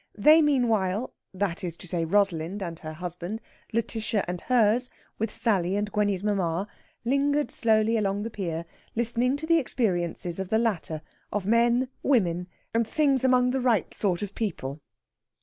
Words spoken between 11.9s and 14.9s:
women, and things among the right sort of people.